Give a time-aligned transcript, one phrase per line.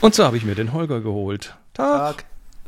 [0.00, 1.56] Und so habe ich mir den Holger geholt.
[1.72, 2.24] Tag.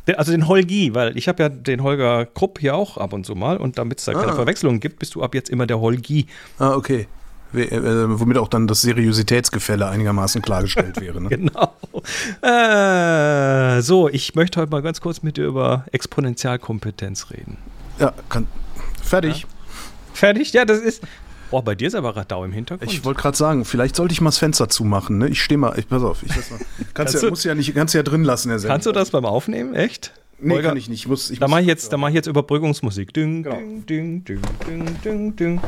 [0.07, 3.27] Der, also den Holgi, weil ich habe ja den Holger Krupp hier auch ab und
[3.27, 4.37] zu mal und damit es da keine Ah.
[4.37, 6.27] Verwechslung gibt, bist du ab jetzt immer der Holgi.
[6.59, 7.09] Ah, okay.
[7.53, 11.21] We- äh, womit auch dann das Seriositätsgefälle einigermaßen klargestellt wäre.
[11.21, 11.29] Ne?
[11.37, 11.73] Genau.
[12.43, 17.59] Äh, so, ich möchte heute mal ganz kurz mit dir über Exponentialkompetenz reden.
[17.99, 18.47] Ja, kann.
[19.03, 19.47] Fertig.
[20.13, 20.53] Fertig?
[20.53, 21.03] Ja, das ist.
[21.51, 22.91] Boah, bei dir ist aber Radau im Hintergrund.
[22.93, 25.19] Ich wollte gerade sagen, vielleicht sollte ich mal das Fenster zumachen.
[25.19, 25.29] Ne?
[25.29, 25.79] Ich stehe mal.
[25.79, 26.23] Ich, pass auf.
[26.25, 26.59] Ich lass mal.
[26.59, 28.75] Kannst, Kannst ja, du- musst ja nicht, kannst ja drin lassen, Herr Sender.
[28.75, 29.75] Kannst du das beim Aufnehmen?
[29.75, 30.13] Echt?
[30.39, 30.69] Nee, Holger?
[30.71, 31.01] kann ich nicht.
[31.01, 33.15] Ich muss, ich Da mache ich jetzt, da mache ich jetzt Überbrückungsmusik.
[33.15, 33.57] Ding, Genau.
[33.57, 34.25] ding, ding,
[34.67, 35.61] ding, ding, ding,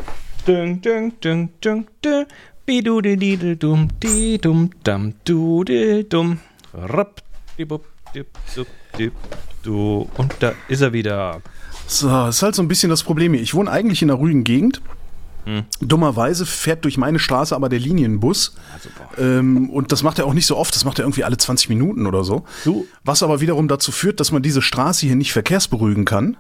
[0.46, 2.27] ding, ding, ding, ding, ding,
[2.68, 6.38] ding, bidudidididum, didum, dam, dudidum,
[6.74, 7.22] rapp,
[7.58, 8.66] dibup, dip, dup,
[8.98, 9.12] dip,
[9.62, 10.08] du.
[10.16, 11.41] Und da ist er wieder.
[11.86, 13.42] So, das ist halt so ein bisschen das Problem hier.
[13.42, 14.83] Ich wohne eigentlich in einer ruhigen Gegend.
[15.44, 15.64] Hm.
[15.80, 18.55] Dummerweise fährt durch meine Straße aber der Linienbus.
[19.16, 20.74] Ähm, und das macht er auch nicht so oft.
[20.74, 22.44] Das macht er irgendwie alle 20 Minuten oder so.
[22.64, 26.36] Du- Was aber wiederum dazu führt, dass man diese Straße hier nicht verkehrsberuhigen kann.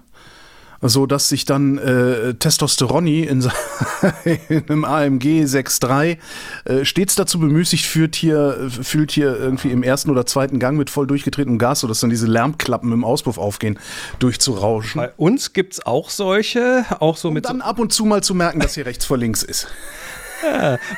[0.80, 3.40] So dass sich dann äh, Testosteroni in,
[4.48, 6.18] in einem AMG 6.3
[6.64, 10.90] äh, stets dazu bemüßigt führt, hier, fühlt hier irgendwie im ersten oder zweiten Gang mit
[10.90, 13.78] voll durchgetretenem Gas, sodass dann diese Lärmklappen im Auspuff aufgehen,
[14.20, 15.00] durchzurauschen.
[15.00, 18.22] Bei uns gibt es auch solche, auch so mit so, dann ab und zu mal
[18.22, 19.66] zu merken, dass hier rechts vor links ist.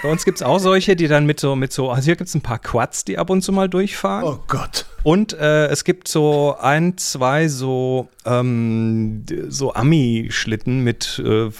[0.02, 2.28] Bei uns gibt es auch solche, die dann mit so, mit so, also hier gibt
[2.28, 4.24] es ein paar Quads, die ab und zu mal durchfahren.
[4.24, 4.86] Oh Gott.
[5.02, 11.50] Und äh, es gibt so ein, zwei so, ähm, so Ami-Schlitten mit äh,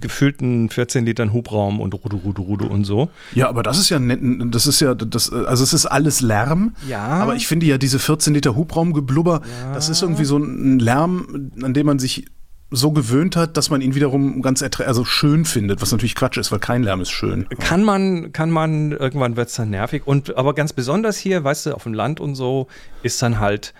[0.00, 3.10] gefüllten 14 Litern Hubraum und Rudu, Rudu, Rudu und so.
[3.34, 4.20] Ja, aber das ist ja nett,
[4.54, 6.74] das ist ja, das, also es ist alles Lärm.
[6.88, 7.02] Ja.
[7.02, 11.74] Aber ich finde ja diese 14 Liter Hubraumgeblubber, das ist irgendwie so ein Lärm, an
[11.74, 12.26] dem man sich
[12.72, 16.50] so gewöhnt hat, dass man ihn wiederum ganz also schön findet, was natürlich Quatsch ist,
[16.50, 17.48] weil kein Lärm ist schön.
[17.60, 20.02] Kann man, kann man, irgendwann wird es dann nervig.
[20.06, 22.68] Und aber ganz besonders hier, weißt du, auf dem Land und so,
[23.02, 23.74] ist dann halt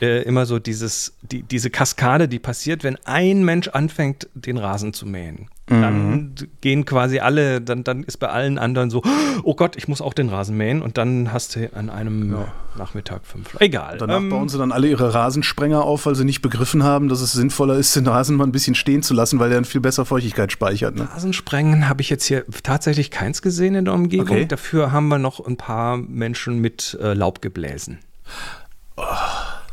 [0.00, 4.92] äh, immer so dieses, die, diese Kaskade, die passiert, wenn ein Mensch anfängt, den Rasen
[4.92, 5.48] zu mähen.
[5.68, 9.02] Dann gehen quasi alle, dann, dann ist bei allen anderen so,
[9.42, 10.80] oh Gott, ich muss auch den Rasen mähen.
[10.80, 12.36] Und dann hast du an einem
[12.78, 13.56] Nachmittag fünf.
[13.58, 13.98] Egal.
[13.98, 17.20] Danach Ähm, bauen sie dann alle ihre Rasensprenger auf, weil sie nicht begriffen haben, dass
[17.20, 19.80] es sinnvoller ist, den Rasen mal ein bisschen stehen zu lassen, weil der dann viel
[19.80, 20.94] besser Feuchtigkeit speichert.
[20.94, 21.08] Ne?
[21.12, 24.28] Rasensprengen habe ich jetzt hier tatsächlich keins gesehen in der Umgebung.
[24.28, 24.46] Okay.
[24.46, 27.98] Dafür haben wir noch ein paar Menschen mit äh, Laubgebläsen.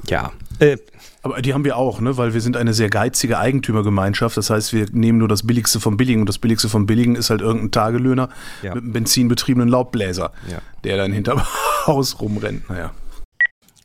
[0.09, 0.31] Ja.
[0.59, 0.77] Äh,
[1.21, 2.17] Aber die haben wir auch, ne?
[2.17, 4.35] weil wir sind eine sehr geizige Eigentümergemeinschaft.
[4.37, 7.29] Das heißt, wir nehmen nur das Billigste vom Billigen und das Billigste vom Billigen ist
[7.29, 8.29] halt irgendein Tagelöhner
[8.61, 8.73] Ja.
[8.75, 10.59] mit einem benzinbetriebenen Laubbläser, Ja.
[10.83, 11.41] der dann hinterm
[11.87, 12.69] Haus rumrennt.
[12.69, 12.91] Naja.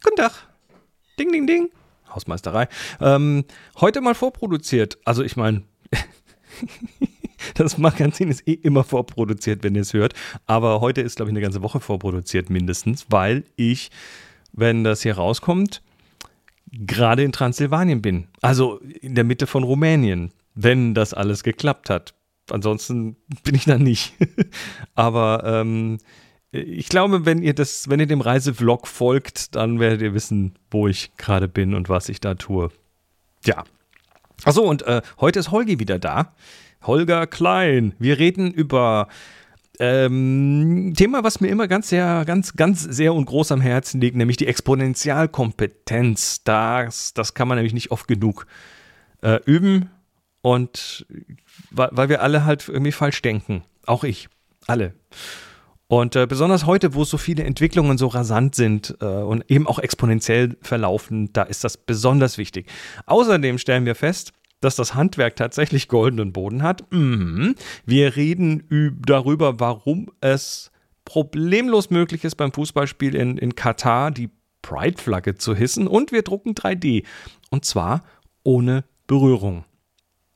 [0.02, 0.32] guten Tag.
[1.18, 1.68] Ding, ding, ding.
[2.14, 2.68] Hausmeisterei.
[3.00, 3.44] Ähm,
[3.80, 4.98] heute mal vorproduziert.
[5.04, 5.62] Also ich meine,
[7.54, 10.14] das Magazin ist eh immer vorproduziert, wenn ihr es hört.
[10.46, 13.90] Aber heute ist, glaube ich, eine ganze Woche vorproduziert mindestens, weil ich,
[14.52, 15.82] wenn das hier rauskommt,
[16.72, 18.28] gerade in Transsilvanien bin.
[18.40, 22.14] Also in der Mitte von Rumänien, wenn das alles geklappt hat.
[22.50, 24.14] Ansonsten bin ich da nicht.
[24.94, 25.98] Aber ähm,
[26.50, 30.88] ich glaube, wenn ihr das, wenn ihr dem Reisevlog folgt, dann werdet ihr wissen, wo
[30.88, 32.70] ich gerade bin und was ich da tue.
[33.44, 33.64] Ja.
[34.44, 36.34] Achso, und äh, heute ist Holgi wieder da.
[36.82, 37.94] Holger Klein.
[37.98, 39.08] Wir reden über
[39.78, 44.16] ähm, Thema, was mir immer ganz sehr, ganz, ganz sehr und groß am Herzen liegt,
[44.16, 46.42] nämlich die Exponentialkompetenz.
[46.44, 48.46] Das, das kann man nämlich nicht oft genug
[49.22, 49.90] äh, üben.
[50.40, 51.06] Und
[51.70, 53.64] weil, weil wir alle halt irgendwie falsch denken.
[53.86, 54.28] Auch ich.
[54.66, 54.94] Alle.
[55.88, 59.78] Und äh, besonders heute, wo so viele Entwicklungen so rasant sind äh, und eben auch
[59.78, 62.66] exponentiell verlaufen, da ist das besonders wichtig.
[63.06, 66.90] Außerdem stellen wir fest, dass das Handwerk tatsächlich goldenen Boden hat.
[66.92, 67.54] Mhm.
[67.86, 70.70] Wir reden üb- darüber, warum es
[71.04, 74.30] problemlos möglich ist, beim Fußballspiel in, in Katar die
[74.62, 75.86] Pride-Flagge zu hissen.
[75.86, 77.04] Und wir drucken 3D.
[77.50, 78.04] Und zwar
[78.42, 79.64] ohne Berührung.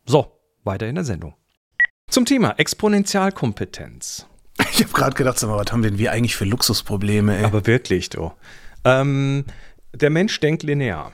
[0.06, 0.32] So,
[0.64, 1.34] weiter in der Sendung.
[2.08, 4.26] Zum Thema Exponentialkompetenz.
[4.72, 7.44] Ich habe gerade gedacht, sag mal, was haben denn wir eigentlich für Luxusprobleme, ey?
[7.44, 8.32] Aber wirklich, du.
[8.84, 9.44] Ähm,
[9.94, 11.12] der Mensch denkt linear.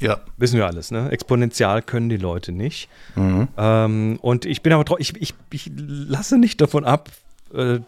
[0.00, 0.20] Ja.
[0.36, 1.10] Wissen wir alles, ne?
[1.10, 2.88] Exponential können die Leute nicht.
[3.14, 3.48] Mhm.
[3.56, 7.10] Ähm, und ich bin aber trotzdem, ich, ich, ich lasse nicht davon ab,
[7.54, 7.80] äh,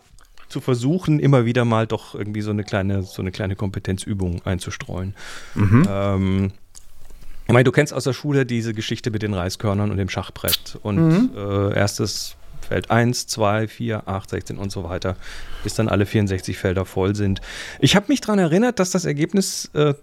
[0.49, 5.15] zu versuchen, immer wieder mal doch irgendwie so eine kleine, so eine kleine Kompetenzübung einzustreuen.
[5.89, 6.53] Ähm,
[7.47, 10.79] ich meine, du kennst aus der Schule diese Geschichte mit den Reiskörnern und dem Schachbrett.
[10.83, 12.37] Und äh, erstes
[12.69, 15.17] Feld 1, 2, 4, 8, 16 und so weiter,
[15.65, 17.41] bis dann alle 64 Felder voll sind.
[17.81, 19.95] Ich habe mich daran erinnert, dass das Ergebnis äh,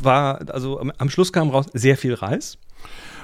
[0.00, 2.58] war, also am, am Schluss kam raus sehr viel Reis.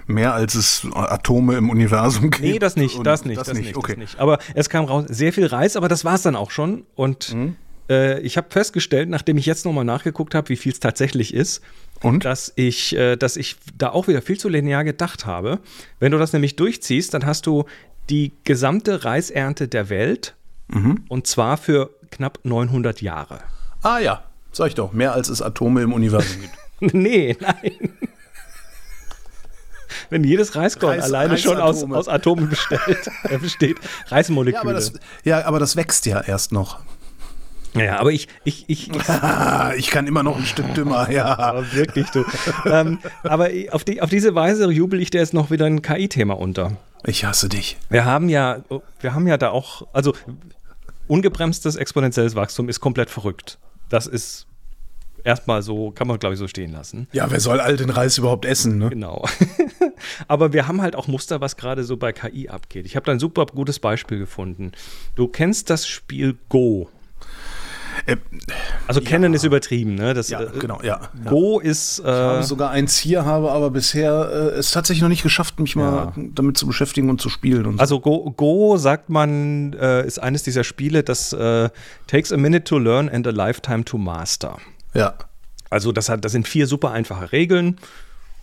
[0.06, 2.41] mehr als es Atome im Universum gibt.
[2.41, 3.93] Nee, das nicht, das nicht, das, das nicht, okay.
[3.93, 4.19] das nicht.
[4.19, 6.85] Aber es kam raus, sehr viel Reis, aber das war es dann auch schon.
[6.95, 7.56] Und mhm.
[7.88, 11.62] Äh, ich habe festgestellt, nachdem ich jetzt nochmal nachgeguckt habe, wie viel es tatsächlich ist,
[12.02, 12.25] und?
[12.25, 15.58] Dass, ich, äh, dass ich da auch wieder viel zu linear gedacht habe.
[15.99, 17.64] Wenn du das nämlich durchziehst, dann hast du
[18.08, 20.37] die gesamte Reisernte der Welt
[20.69, 21.05] mhm.
[21.08, 23.40] und zwar für knapp 900 Jahre.
[23.82, 26.55] Ah ja, sag ich doch, mehr als es Atome im Universum gibt.
[26.94, 27.90] nee, nein.
[30.11, 33.76] Wenn jedes Reiskorn Reis, alleine schon aus, aus Atomen bestellt, äh, besteht,
[34.06, 34.58] Reismoleküle.
[34.58, 34.93] Ja aber, das,
[35.25, 36.81] ja, aber das wächst ja erst noch.
[37.75, 38.91] Ja, aber ich, ich, ich,
[39.76, 41.62] ich kann immer noch ein Stück dümmer, ja.
[41.73, 42.25] Wirklich, du.
[42.65, 46.38] ähm, aber auf, die, auf diese Weise jubel ich dir jetzt noch wieder ein KI-Thema
[46.38, 46.76] unter.
[47.05, 47.76] Ich hasse dich.
[47.91, 48.59] Wir haben ja,
[49.00, 50.15] wir haben ja da auch, also
[51.06, 53.59] ungebremstes exponentielles Wachstum ist komplett verrückt.
[53.88, 54.47] Das ist
[55.25, 57.09] erstmal so, kann man glaube ich so stehen lassen.
[57.12, 58.91] Ja, wer soll all den Reis überhaupt essen, ne?
[58.91, 59.25] Genau.
[60.29, 62.87] Aber wir haben halt auch Muster, was gerade so bei KI abgeht.
[62.87, 64.73] Ich habe da ein super gutes Beispiel gefunden.
[65.14, 66.88] Du kennst das Spiel Go.
[68.06, 68.17] Äh,
[68.87, 69.37] also kennen ja.
[69.37, 70.15] ist übertrieben, ne?
[70.15, 71.09] Das, ja, äh, genau, ja.
[71.25, 71.71] Go ja.
[71.71, 71.99] ist.
[71.99, 75.61] Äh, ich habe sogar eins hier, habe aber bisher äh, es tatsächlich noch nicht geschafft,
[75.61, 77.67] mich mal damit zu beschäftigen und zu spielen.
[77.67, 81.71] Und also Go, Go, sagt man, äh, ist eines dieser Spiele, das äh,
[82.06, 84.59] takes a minute to learn and a lifetime to master.
[84.95, 85.15] Ja.
[85.71, 87.77] Also das, hat, das sind vier super einfache Regeln.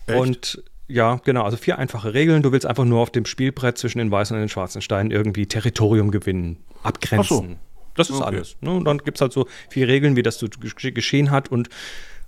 [0.06, 0.18] Echt?
[0.18, 2.42] Und ja, genau, also vier einfache Regeln.
[2.42, 5.46] Du willst einfach nur auf dem Spielbrett zwischen den weißen und den schwarzen Steinen irgendwie
[5.46, 7.58] Territorium gewinnen, abgrenzen.
[7.96, 8.26] Das ist okay.
[8.26, 8.56] alles.
[8.60, 8.70] Ne?
[8.70, 11.68] Und dann gibt es halt so vier Regeln, wie das so geschehen hat und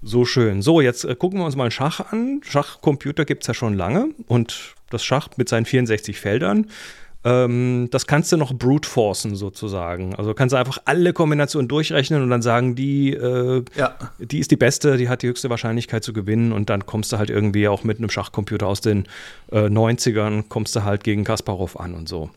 [0.02, 0.62] so schön.
[0.62, 2.40] So, jetzt äh, gucken wir uns mal Schach an.
[2.44, 6.66] Schachcomputer gibt es ja schon lange und das Schach mit seinen 64 Feldern.
[7.24, 10.14] Ähm, das kannst du noch brute forcen sozusagen.
[10.14, 13.96] Also kannst du einfach alle Kombinationen durchrechnen und dann sagen, die, äh, ja.
[14.18, 17.18] die ist die beste, die hat die höchste Wahrscheinlichkeit zu gewinnen und dann kommst du
[17.18, 19.06] halt irgendwie auch mit einem Schachcomputer aus den
[19.50, 22.30] äh, 90ern, kommst du halt gegen Kasparov an und so.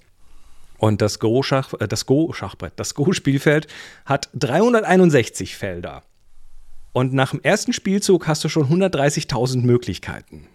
[0.81, 3.67] Und das Go-Schach, äh, das Go-Schachbrett, das Go-Spielfeld
[4.03, 6.01] hat 361 Felder.
[6.91, 10.47] Und nach dem ersten Spielzug hast du schon 130.000 Möglichkeiten.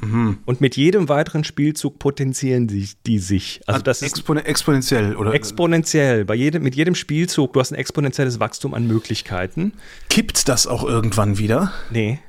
[0.00, 0.38] Mhm.
[0.46, 3.60] Und mit jedem weiteren Spielzug potenzieren die, die sich.
[3.66, 5.34] Also das Expon exponentiell, oder?
[5.34, 6.24] Exponentiell.
[6.24, 9.74] Bei jedem, mit jedem Spielzug, du hast ein exponentielles Wachstum an Möglichkeiten.
[10.08, 11.72] Kippt das auch irgendwann wieder?
[11.90, 12.20] Nee.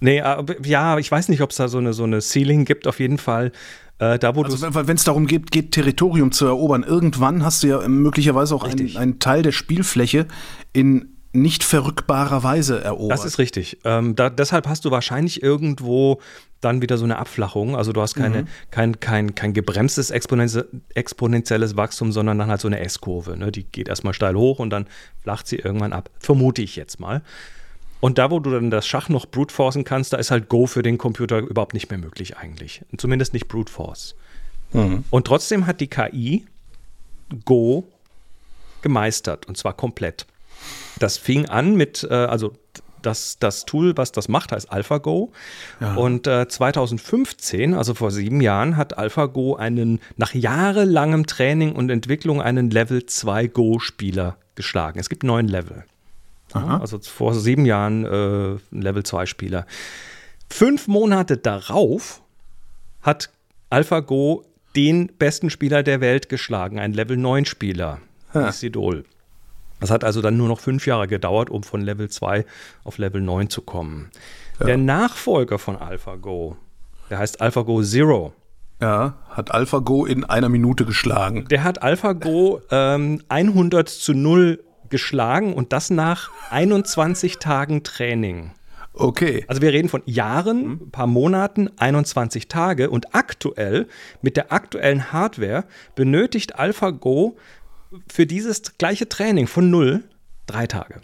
[0.00, 0.18] Nee,
[0.64, 2.88] ja, ich weiß nicht, ob es da so eine, so eine Ceiling gibt.
[2.88, 3.52] Auf jeden Fall
[3.98, 7.68] äh, da, wo also, wenn es darum geht, geht, Territorium zu erobern, irgendwann hast du
[7.68, 10.26] ja möglicherweise auch einen Teil der Spielfläche
[10.72, 13.18] in nicht verrückbarer Weise erobert.
[13.18, 13.78] Das ist richtig.
[13.84, 16.20] Ähm, da, deshalb hast du wahrscheinlich irgendwo
[16.60, 17.76] dann wieder so eine Abflachung.
[17.76, 18.46] Also du hast keine, mhm.
[18.70, 23.36] kein, kein, kein gebremstes exponentielles Wachstum, sondern dann halt so eine S-Kurve.
[23.36, 23.52] Ne?
[23.52, 24.86] Die geht erstmal steil hoch und dann
[25.22, 26.10] flacht sie irgendwann ab.
[26.18, 27.22] Vermute ich jetzt mal.
[28.00, 30.66] Und da, wo du dann das Schach noch brute forcen kannst, da ist halt Go
[30.66, 32.82] für den Computer überhaupt nicht mehr möglich eigentlich.
[32.96, 34.14] Zumindest nicht brute force.
[34.72, 35.04] Mhm.
[35.10, 36.46] Und trotzdem hat die KI
[37.44, 37.84] Go
[38.82, 40.26] gemeistert und zwar komplett.
[40.98, 42.54] Das fing an mit, äh, also
[43.02, 45.32] das, das Tool, was das macht, heißt AlphaGo.
[45.80, 45.94] Ja.
[45.94, 52.42] Und äh, 2015, also vor sieben Jahren, hat AlphaGo einen, nach jahrelangem Training und Entwicklung
[52.42, 54.98] einen Level 2 Go-Spieler geschlagen.
[54.98, 55.84] Es gibt neun Level.
[56.52, 56.78] Aha.
[56.78, 59.66] Also vor sieben Jahren äh, ein Level 2 Spieler.
[60.50, 62.22] Fünf Monate darauf
[63.02, 63.30] hat
[63.70, 64.44] AlphaGo
[64.74, 67.98] den besten Spieler der Welt geschlagen, ein Level 9 Spieler,
[68.32, 69.04] Isidol.
[69.80, 72.44] Das hat also dann nur noch fünf Jahre gedauert, um von Level 2
[72.84, 74.10] auf Level 9 zu kommen.
[74.58, 74.66] Ja.
[74.66, 76.56] Der Nachfolger von AlphaGo,
[77.10, 78.32] der heißt AlphaGo Zero.
[78.80, 81.46] Ja, hat AlphaGo in einer Minute geschlagen.
[81.48, 88.52] Der hat AlphaGo ähm, 100 zu 0 geschlagen und das nach 21 Tagen Training.
[88.94, 89.44] Okay.
[89.46, 90.90] Also wir reden von Jahren, ein mhm.
[90.90, 93.86] paar Monaten, 21 Tage und aktuell
[94.22, 95.64] mit der aktuellen Hardware
[95.94, 97.36] benötigt AlphaGo
[98.08, 100.02] für dieses gleiche Training von null
[100.46, 101.00] drei Tage.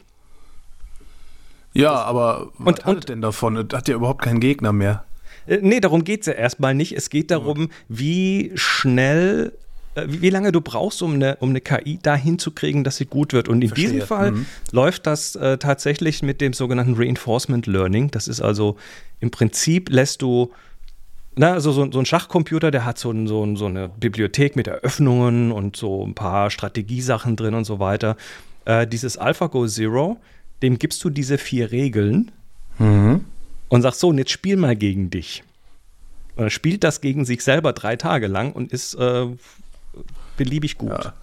[1.73, 3.57] Ja, aber was und, hat und, denn davon?
[3.57, 5.05] Hat ja überhaupt keinen Gegner mehr.
[5.47, 6.97] Äh, nee, darum geht es ja erstmal nicht.
[6.97, 9.53] Es geht darum, wie schnell
[10.06, 13.32] wie, lange du brauchst, um eine, um eine KI dahin zu kriegen, dass sie gut
[13.32, 13.48] wird.
[13.48, 13.92] Und in Verstehe.
[13.92, 14.46] diesem Fall mhm.
[14.72, 18.10] läuft das äh, tatsächlich mit dem sogenannten Reinforcement Learning.
[18.10, 18.76] Das ist also
[19.20, 20.52] im Prinzip lässt du
[21.36, 25.50] na, also so, so, ein Schachcomputer, der hat so, so, so, eine Bibliothek mit Eröffnungen
[25.50, 28.16] und so ein paar Strategiesachen drin und so weiter.
[28.66, 30.18] Äh, dieses AlphaGo Zero,
[30.62, 32.30] dem gibst du diese vier Regeln
[32.78, 33.24] mhm.
[33.68, 35.42] und sagst so, und jetzt spiel mal gegen dich.
[36.36, 39.26] Und er spielt das gegen sich selber drei Tage lang und ist äh,
[40.36, 40.90] beliebig gut.
[40.90, 41.14] Ja.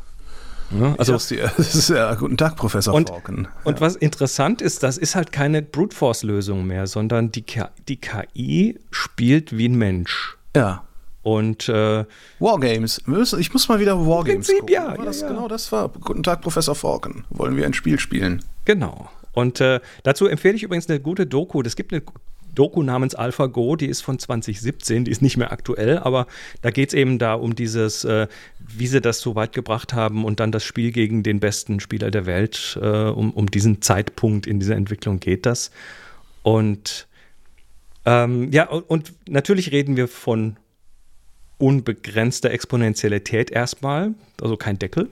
[0.79, 3.47] Ja, also, dir, das ist ja, guten Tag, Professor und, Falken.
[3.63, 7.43] Und was interessant ist, das ist halt keine Brute Force-Lösung mehr, sondern die,
[7.87, 10.37] die KI spielt wie ein Mensch.
[10.55, 10.83] Ja.
[11.23, 12.05] Und äh,
[12.39, 13.01] Wargames.
[13.37, 14.73] Ich muss mal wieder Wargames Prinzip, gucken.
[14.73, 15.89] Ja, ja, das, ja, Genau, das war.
[15.89, 17.25] Guten Tag, Professor Falken.
[17.29, 18.43] Wollen wir ein Spiel spielen?
[18.65, 19.09] Genau.
[19.33, 21.61] Und äh, dazu empfehle ich übrigens eine gute Doku.
[21.61, 22.01] Es gibt eine
[22.55, 26.27] Doku namens AlphaGo, die ist von 2017, die ist nicht mehr aktuell, aber
[26.62, 28.27] da geht es eben da um dieses, äh,
[28.60, 32.12] wie sie das so weit gebracht haben und dann das Spiel gegen den besten Spieler
[32.12, 32.77] der Welt.
[32.81, 35.72] Äh, um, um diesen Zeitpunkt in dieser Entwicklung geht das.
[36.43, 37.08] Und
[38.05, 40.58] ähm, ja, und, und natürlich reden wir von
[41.58, 45.10] unbegrenzter Exponentialität erstmal, also kein Deckel.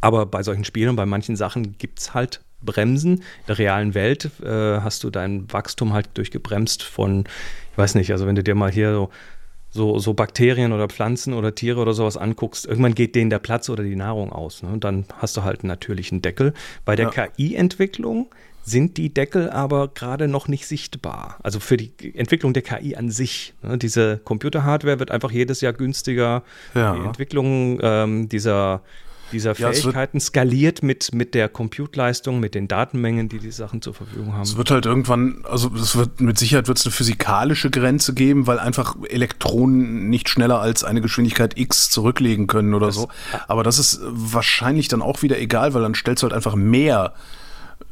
[0.00, 3.16] Aber bei solchen Spielen und bei manchen Sachen gibt es halt Bremsen.
[3.16, 7.24] In der realen Welt äh, hast du dein Wachstum halt durchgebremst von,
[7.72, 9.10] ich weiß nicht, also wenn du dir mal hier so,
[9.72, 13.68] so, so Bakterien oder Pflanzen oder Tiere oder sowas anguckst, irgendwann geht denen der Platz
[13.68, 14.62] oder die Nahrung aus.
[14.62, 14.70] Ne?
[14.70, 16.54] Und dann hast du halt einen natürlichen Deckel.
[16.84, 17.26] Bei der ja.
[17.28, 18.26] KI-Entwicklung
[18.62, 21.38] sind die Deckel aber gerade noch nicht sichtbar.
[21.42, 23.54] Also für die Entwicklung der KI an sich.
[23.62, 23.78] Ne?
[23.78, 26.42] Diese Computerhardware wird einfach jedes Jahr günstiger.
[26.74, 26.94] Ja.
[26.94, 28.82] Die Entwicklung ähm, dieser
[29.32, 33.94] dieser Fähigkeiten ja, skaliert mit, mit der Compute-Leistung, mit den Datenmengen, die die Sachen zur
[33.94, 34.42] Verfügung haben.
[34.42, 38.46] Es wird halt irgendwann, also es wird mit Sicherheit wird es eine physikalische Grenze geben,
[38.46, 43.08] weil einfach Elektronen nicht schneller als eine Geschwindigkeit x zurücklegen können oder das, so.
[43.48, 47.14] Aber das ist wahrscheinlich dann auch wieder egal, weil dann stellst du halt einfach mehr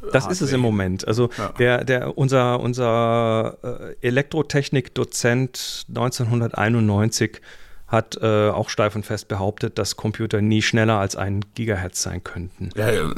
[0.01, 0.31] das Hardware.
[0.31, 1.07] ist es im Moment.
[1.07, 1.49] Also ja.
[1.59, 3.57] der, der, unser, unser
[4.01, 7.41] äh, Elektrotechnik-Dozent 1991
[7.89, 12.23] hat äh, auch steif und fest behauptet, dass Computer nie schneller als ein Gigahertz sein
[12.23, 12.69] könnten.
[12.75, 13.09] Ja, ja.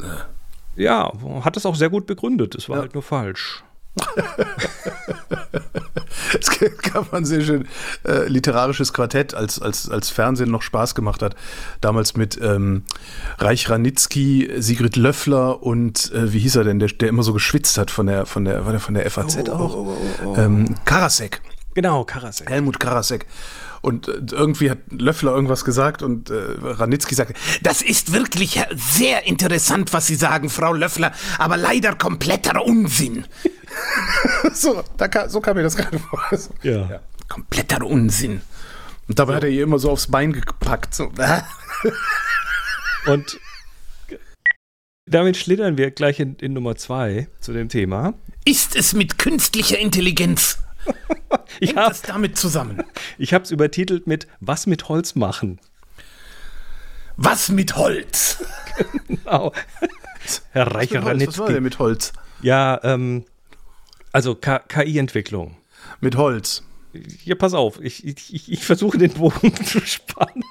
[0.76, 1.12] ja
[1.44, 2.54] hat das auch sehr gut begründet.
[2.54, 2.82] Es war ja.
[2.82, 3.62] halt nur falsch.
[6.40, 6.48] es
[6.92, 7.68] gab ein sehr schön
[8.06, 11.36] äh, literarisches Quartett, als, als, als Fernsehen noch Spaß gemacht hat.
[11.82, 12.84] Damals mit ähm,
[13.38, 17.76] Reich Ranitzky, Sigrid Löffler und äh, wie hieß er denn, der, der immer so geschwitzt
[17.76, 19.76] hat von der, von der, war der von der FAZ oh, auch?
[19.76, 21.42] Oh, oh, oh, ähm, Karasek.
[21.74, 22.50] Genau, Karasek.
[22.50, 23.26] Helmut Karasek.
[23.80, 29.26] Und äh, irgendwie hat Löffler irgendwas gesagt und äh, Ranitzky sagte, das ist wirklich sehr
[29.26, 33.26] interessant, was Sie sagen, Frau Löffler, aber leider kompletter Unsinn.
[34.52, 36.22] so, da kam, so kam mir das gerade vor.
[36.30, 36.90] Also, ja.
[36.90, 37.00] ja.
[37.28, 38.42] Kompletter Unsinn.
[39.08, 39.36] Und dabei so.
[39.36, 40.94] hat er ihr immer so aufs Bein gepackt.
[40.94, 41.10] So.
[43.06, 43.40] und
[45.06, 48.14] damit schlittern wir gleich in, in Nummer zwei zu dem Thema.
[48.44, 50.61] Ist es mit künstlicher Intelligenz
[51.60, 52.82] ich habe es damit zusammen.
[53.18, 55.60] Ich habe es übertitelt mit Was mit Holz machen.
[57.16, 58.42] Was mit Holz?
[59.06, 59.52] genau.
[60.52, 62.12] Herr Reicher Was, was war denn mit Holz?
[62.42, 63.24] Ja, ähm,
[64.12, 65.56] also KI-Entwicklung.
[66.00, 66.62] Mit Holz.
[67.24, 70.44] Ja, pass auf, ich, ich, ich versuche den Bogen zu spannen.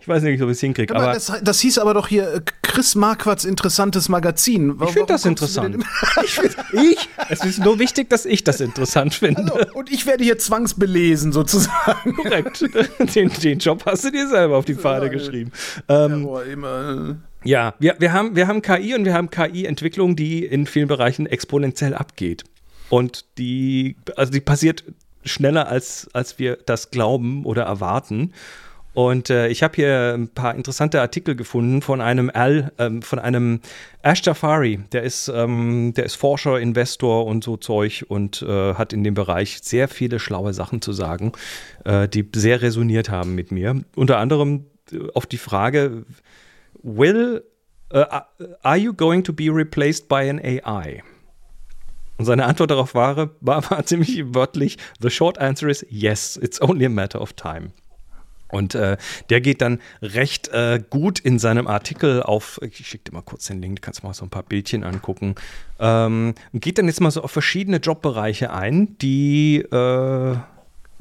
[0.00, 0.94] Ich weiß nicht, ob ich es hinkriege.
[0.94, 4.78] Aber, aber das, das, hieß aber doch hier äh, Chris Marquards interessantes Magazin.
[4.78, 5.84] Warum, ich finde das interessant.
[6.24, 6.38] ich,
[6.72, 9.52] ich, es ist nur wichtig, dass ich das interessant finde.
[9.52, 12.14] Also, und ich werde hier zwangsbelesen, sozusagen.
[12.16, 12.64] Korrekt.
[13.14, 15.52] Den, den Job hast du dir selber auf die Fahne geschrieben.
[15.88, 17.16] Ähm, ja, immer.
[17.44, 21.26] Ja, wir, wir, haben, wir haben KI und wir haben KI-Entwicklung, die in vielen Bereichen
[21.26, 22.44] exponentiell abgeht.
[22.88, 24.84] Und die, also die passiert
[25.24, 28.32] schneller, als, als wir das glauben oder erwarten.
[28.94, 33.18] Und äh, ich habe hier ein paar interessante Artikel gefunden von einem Al, ähm, von
[33.18, 33.60] einem
[34.02, 34.80] Ash Jafari.
[34.92, 39.14] Der ist, ähm, der ist Forscher, Investor und so Zeug und äh, hat in dem
[39.14, 41.32] Bereich sehr viele schlaue Sachen zu sagen,
[41.84, 43.80] äh, die sehr resoniert haben mit mir.
[43.96, 46.04] Unter anderem äh, auf die Frage:
[46.82, 47.42] Will
[47.94, 48.04] uh,
[48.62, 51.02] are you going to be replaced by an AI?
[52.18, 56.86] Und seine Antwort darauf war, war, ziemlich wörtlich: The short answer is yes, it's only
[56.86, 57.72] a matter of time.
[58.52, 58.98] Und äh,
[59.30, 63.46] der geht dann recht äh, gut in seinem Artikel auf, ich schicke dir mal kurz
[63.46, 65.36] den Link, du kannst mal so ein paar Bildchen angucken,
[65.80, 70.36] ähm, geht dann jetzt mal so auf verschiedene Jobbereiche ein, die äh,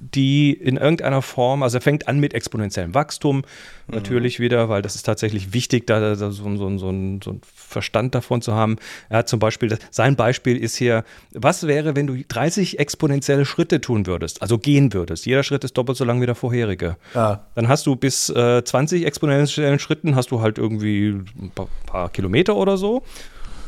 [0.02, 3.44] die in irgendeiner Form, also er fängt an mit exponentiellem Wachstum, mhm.
[3.88, 8.16] natürlich wieder, weil das ist tatsächlich wichtig, da, da so, so, so, so einen Verstand
[8.16, 8.78] davon zu haben.
[9.10, 11.04] Er hat zum Beispiel, sein Beispiel ist hier,
[11.34, 15.26] was wäre, wenn du 30 exponentielle Schritte tun würdest, also gehen würdest?
[15.26, 16.98] Jeder Schritt ist doppelt so lang wie der vorherige.
[17.14, 17.46] Ja.
[17.54, 22.10] Dann hast du bis äh, 20 exponentiellen Schritten, hast du halt irgendwie ein paar, paar
[22.10, 23.04] Kilometer oder so.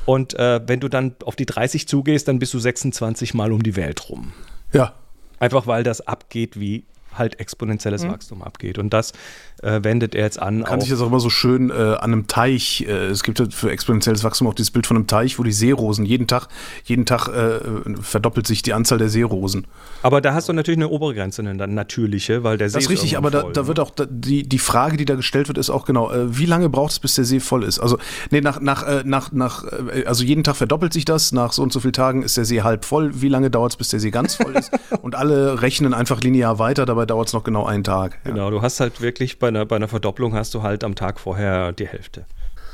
[0.06, 3.64] Und äh, wenn du dann auf die 30 zugehst, dann bist du 26 Mal um
[3.64, 4.34] die Welt rum.
[4.74, 4.94] Ja.
[5.44, 6.86] Einfach weil das abgeht wie
[7.18, 8.12] halt exponentielles mhm.
[8.12, 8.78] Wachstum abgeht.
[8.78, 9.14] Und das
[9.62, 10.64] äh, wendet er jetzt an.
[10.64, 13.72] Kann sich das auch immer so schön äh, an einem Teich, äh, es gibt für
[13.72, 16.48] exponentielles Wachstum auch dieses Bild von einem Teich, wo die Seerosen jeden Tag,
[16.86, 17.60] jeden Tag äh,
[18.02, 19.68] verdoppelt sich die Anzahl der Seerosen.
[20.02, 22.76] Aber da hast du natürlich eine Obergrenze, eine natürliche, weil der See.
[22.76, 23.68] Das ist richtig, aber voll, da, da ne?
[23.68, 26.70] wird auch die, die Frage, die da gestellt wird, ist auch genau, äh, wie lange
[26.70, 27.80] braucht es, bis der See voll ist?
[27.80, 27.98] Also,
[28.32, 29.64] nee, nach, nach, äh, nach, nach,
[30.06, 32.62] also jeden Tag verdoppelt sich das, nach so und so vielen Tagen ist der See
[32.62, 33.22] halb voll.
[33.22, 34.72] Wie lange dauert es, bis der See ganz voll ist?
[35.02, 38.20] und alle rechnen einfach linear weiter, dabei dauert es noch genau einen Tag.
[38.24, 38.32] Ja.
[38.32, 41.20] Genau, du hast halt wirklich bei einer, bei einer Verdopplung hast du halt am Tag
[41.20, 42.26] vorher die Hälfte.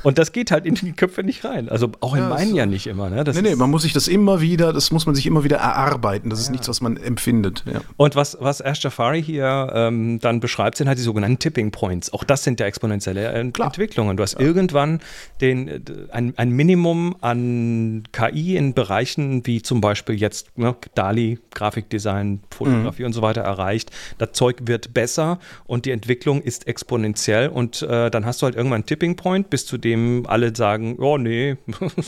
[0.04, 1.70] Und das geht halt in die Köpfe nicht rein.
[1.70, 3.10] Also auch in ja, meinen ja nicht immer.
[3.10, 3.24] Ne?
[3.24, 5.58] Das nee, nee, man muss sich das immer wieder, das muss man sich immer wieder
[5.58, 6.30] erarbeiten.
[6.30, 6.44] Das ja.
[6.44, 7.64] ist nichts, was man empfindet.
[7.72, 7.82] Ja.
[7.98, 12.14] Und was, was Ash Jafari hier ähm, dann beschreibt, sind halt die sogenannten Tipping Points.
[12.14, 13.60] Auch das sind ja exponentielle Ent.
[13.60, 14.18] Entwicklungen.
[14.18, 15.00] Du hast irgendwann
[15.42, 22.42] den, ein, ein Minimum an KI in Bereichen wie zum Beispiel jetzt ne, DALI, Grafikdesign,
[22.50, 23.08] Fotografie mhm.
[23.08, 23.92] und so weiter erreicht.
[24.18, 27.50] Das Zeug wird besser und die Entwicklung ist exponentiell.
[27.50, 30.56] Und äh, dann hast du halt irgendwann einen Tipping Point bis zu dem dem alle
[30.56, 31.58] sagen, oh nee,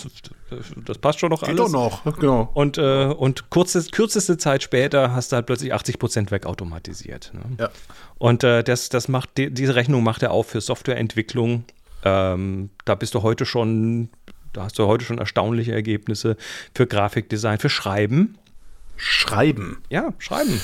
[0.86, 1.56] das passt schon noch alles.
[1.56, 2.50] Geht doch noch, genau.
[2.54, 7.32] Und, äh, und kurze, kürzeste Zeit später hast du halt plötzlich 80 Prozent wegautomatisiert.
[7.34, 7.42] Ne?
[7.60, 7.70] Ja.
[8.18, 11.64] Und äh, das, das macht, die, diese Rechnung macht er auch für Softwareentwicklung.
[12.04, 14.10] Ähm, da bist du heute schon,
[14.54, 16.38] da hast du heute schon erstaunliche Ergebnisse
[16.74, 18.38] für Grafikdesign, für Schreiben.
[18.98, 19.82] Schreiben?
[19.90, 20.60] Ja, Schreiben.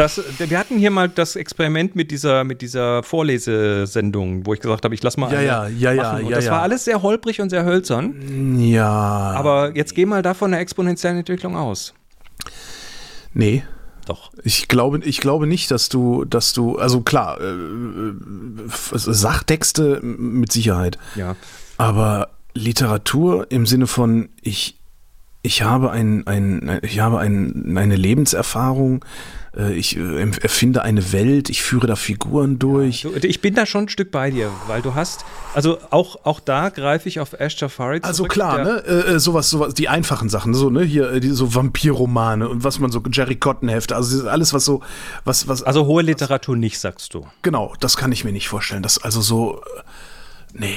[0.00, 4.84] Das, wir hatten hier mal das Experiment mit dieser, mit dieser Vorlesesendung, wo ich gesagt
[4.84, 5.30] habe, ich lass mal.
[5.30, 6.18] Ja, ja, ja, ja.
[6.20, 6.52] Ja, das ja.
[6.52, 8.58] war alles sehr holprig und sehr hölzern.
[8.58, 8.88] Ja.
[8.88, 11.92] Aber jetzt geh mal davon der exponentiellen Entwicklung aus.
[13.34, 13.62] Nee.
[14.06, 14.32] Doch.
[14.42, 18.14] Ich glaube, ich glaube nicht, dass du, dass du, also klar, äh
[18.94, 20.96] Sachtexte mit Sicherheit.
[21.14, 21.36] Ja.
[21.76, 24.79] Aber Literatur im Sinne von, ich,
[25.42, 29.04] ich habe ein, ein, ich habe ein, eine Lebenserfahrung,
[29.56, 33.04] äh, ich äh, erfinde eine Welt, ich führe da Figuren durch.
[33.04, 36.40] Ja, ich bin da schon ein Stück bei dir, weil du hast, also auch, auch
[36.40, 38.06] da greife ich auf Ash Jafari zurück.
[38.06, 42.48] Also klar, ne, äh, sowas, sowas, die einfachen Sachen, so, ne, hier, die, so Vampirromane
[42.48, 44.82] und was man so, Jerry Cotton Hefte, also alles, was so,
[45.24, 45.62] was, was.
[45.62, 47.26] Also hohe Literatur was, nicht, sagst du.
[47.42, 49.62] Genau, das kann ich mir nicht vorstellen, das also so,
[50.52, 50.76] nee.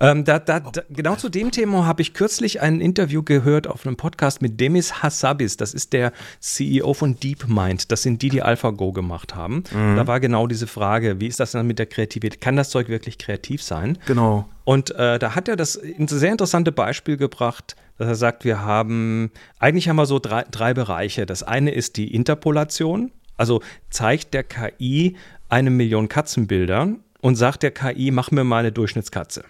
[0.00, 3.86] Ähm, da, da, da, genau zu dem Thema habe ich kürzlich ein Interview gehört auf
[3.86, 5.56] einem Podcast mit Demis Hassabis.
[5.56, 7.90] Das ist der CEO von DeepMind.
[7.92, 9.64] Das sind die, die AlphaGo gemacht haben.
[9.72, 9.96] Mhm.
[9.96, 12.40] Da war genau diese Frage, wie ist das dann mit der Kreativität?
[12.40, 13.98] Kann das Zeug wirklich kreativ sein?
[14.06, 14.48] Genau.
[14.64, 18.60] Und äh, da hat er das ein sehr interessante Beispiel gebracht, dass er sagt, wir
[18.60, 21.26] haben, eigentlich haben wir so drei, drei Bereiche.
[21.26, 23.10] Das eine ist die Interpolation.
[23.36, 25.16] Also zeigt der KI
[25.48, 26.88] eine Million Katzenbilder
[27.20, 29.44] und sagt der KI, mach mir mal eine Durchschnittskatze.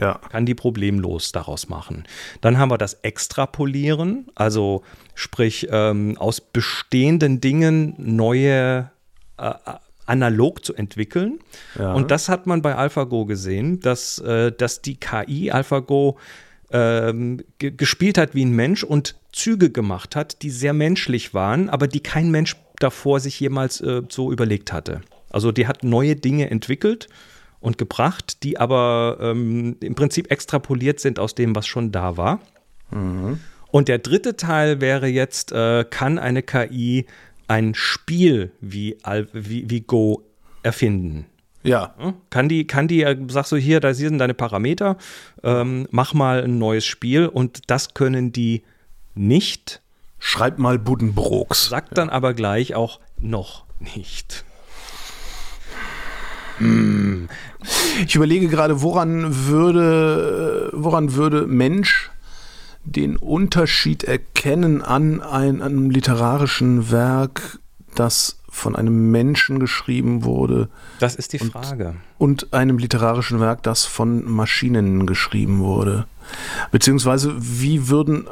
[0.00, 0.20] Ja.
[0.30, 2.04] Kann die problemlos daraus machen.
[2.40, 4.82] Dann haben wir das Extrapolieren, also
[5.14, 8.90] sprich ähm, aus bestehenden Dingen neue
[9.38, 9.52] äh,
[10.06, 11.40] analog zu entwickeln.
[11.78, 11.92] Ja.
[11.92, 16.18] Und das hat man bei AlphaGo gesehen, dass, äh, dass die KI AlphaGo
[16.70, 21.86] ähm, gespielt hat wie ein Mensch und Züge gemacht hat, die sehr menschlich waren, aber
[21.86, 25.02] die kein Mensch davor sich jemals äh, so überlegt hatte.
[25.30, 27.08] Also die hat neue Dinge entwickelt
[27.62, 32.40] und gebracht, die aber ähm, im Prinzip extrapoliert sind aus dem, was schon da war.
[32.90, 33.40] Mhm.
[33.70, 37.06] Und der dritte Teil wäre jetzt, äh, kann eine KI
[37.48, 38.98] ein Spiel wie,
[39.32, 40.22] wie, wie Go
[40.62, 41.26] erfinden?
[41.62, 41.94] Ja.
[42.30, 44.96] Kann die, kann die, äh, sagst du hier, da sind deine Parameter,
[45.42, 48.62] ähm, mach mal ein neues Spiel und das können die
[49.14, 49.80] nicht.
[50.18, 51.68] Schreib mal Buddenbrooks.
[51.68, 54.44] Sagt dann aber gleich auch noch nicht.
[56.62, 57.28] Hm.
[58.06, 62.10] Ich überlege gerade, woran würde, woran würde Mensch
[62.84, 67.60] den Unterschied erkennen an, ein, einem literarischen Werk,
[67.94, 70.68] das von einem Menschen geschrieben wurde.
[70.98, 71.94] Das ist die Frage.
[72.18, 76.06] Und, und einem literarischen Werk, das von Maschinen geschrieben wurde.
[76.70, 78.26] Beziehungsweise, wie würden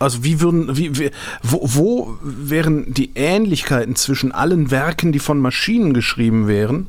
[0.00, 1.10] also wie würden, wie, wie,
[1.42, 6.88] wo, wo wären die Ähnlichkeiten zwischen allen Werken, die von Maschinen geschrieben wären,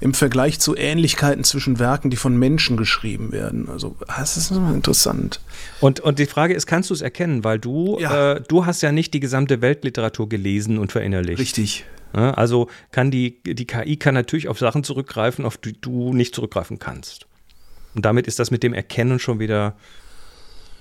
[0.00, 3.68] im Vergleich zu Ähnlichkeiten zwischen Werken, die von Menschen geschrieben werden?
[3.68, 5.40] Also das ist interessant.
[5.80, 7.44] Und, und die Frage ist, kannst du es erkennen?
[7.44, 8.32] Weil du, ja.
[8.32, 11.38] äh, du hast ja nicht die gesamte Weltliteratur gelesen und verinnerlicht.
[11.38, 11.84] Richtig.
[12.12, 16.78] also kann die, die KI kann natürlich auf Sachen zurückgreifen, auf die du nicht zurückgreifen
[16.78, 17.26] kannst.
[17.94, 19.76] Und damit ist das mit dem Erkennen schon wieder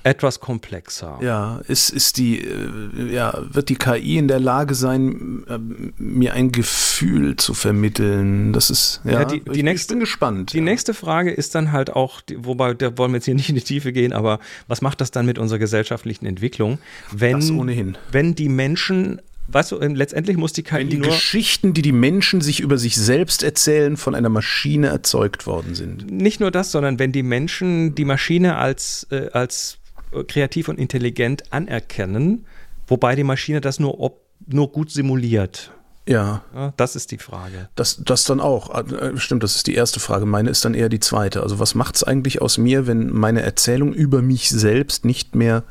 [0.05, 1.17] etwas komplexer.
[1.21, 5.57] Ja, ist, ist die, äh, ja, wird die KI in der Lage sein, äh,
[5.97, 8.53] mir ein Gefühl zu vermitteln?
[8.53, 10.53] Das ist, ja, ja die, die ich, nächste, ich bin gespannt.
[10.53, 10.63] Die ja.
[10.63, 13.61] nächste Frage ist dann halt auch, wobei, da wollen wir jetzt hier nicht in die
[13.61, 16.77] Tiefe gehen, aber was macht das dann mit unserer gesellschaftlichen Entwicklung,
[17.11, 17.97] wenn, das ohnehin.
[18.11, 21.91] wenn die Menschen weißt du, letztendlich muss die KI Wenn die nur Geschichten, die die
[21.91, 26.09] Menschen sich über sich selbst erzählen, von einer Maschine erzeugt worden sind.
[26.11, 29.77] nicht nur das, sondern wenn die Menschen die Maschine als, äh, als
[30.23, 32.45] kreativ und intelligent anerkennen,
[32.87, 35.71] wobei die Maschine das nur, ob, nur gut simuliert.
[36.07, 37.67] Ja, Ja, das ist die Frage.
[37.75, 38.69] das, das dann auch.
[38.75, 40.27] Äh, Stimmt, das ist die erste Frage.
[40.27, 41.41] Meine ist dann eher die zweite.
[41.41, 45.63] Also was macht es eigentlich aus mir, wenn meine Erzählung über mich selbst nicht mehr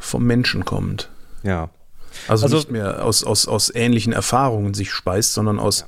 [0.00, 1.10] vom Menschen kommt?
[1.44, 1.70] Ja.
[2.26, 5.86] Also, Also- nicht mehr aus, aus, aus ähnlichen Erfahrungen sich speist, sondern aus.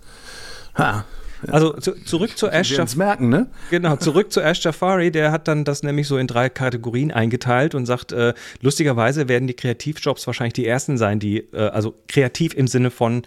[0.78, 1.04] Ha,
[1.46, 3.46] Also zu, zurück zu Ash wir Jaf- uns merken, ne?
[3.70, 7.74] Genau, zurück zu Ash Jafari, der hat dann das nämlich so in drei Kategorien eingeteilt
[7.74, 12.55] und sagt, äh, lustigerweise werden die Kreativjobs wahrscheinlich die ersten sein, die, äh, also kreativ
[12.55, 13.22] im Sinne von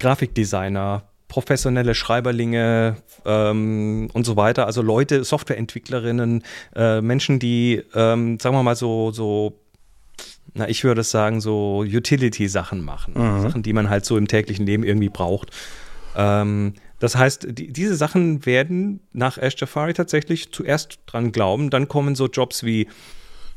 [0.00, 6.42] Grafikdesigner, professionelle Schreiberlinge ähm, und so weiter, also Leute, Softwareentwicklerinnen,
[6.74, 9.58] äh, Menschen, die, ähm, sagen wir mal so, so
[10.54, 13.12] na, ich würde sagen, so Utility-Sachen machen.
[13.42, 15.50] Sachen, die man halt so im täglichen Leben irgendwie braucht.
[16.16, 21.70] Ähm, das heißt, die, diese Sachen werden nach Ash Jafari tatsächlich zuerst dran glauben.
[21.70, 22.88] Dann kommen so Jobs wie